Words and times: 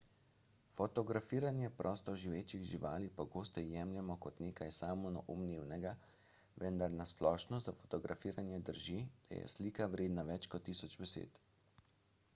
fotografiranje 0.75 1.67
prostoživečih 1.81 2.61
živali 2.69 3.09
pogosto 3.19 3.63
jemljemo 3.71 4.15
kot 4.23 4.39
nekaj 4.45 4.71
samoumevnega 4.77 5.91
vendar 6.65 6.95
na 7.03 7.07
splošno 7.11 7.59
za 7.67 7.73
fotografiranje 7.83 8.59
drži 8.71 8.99
da 9.29 9.41
je 9.43 9.51
slika 9.57 9.89
vredna 9.97 10.25
več 10.33 10.49
kot 10.55 10.65
tisoč 10.71 10.97
besed 11.03 11.39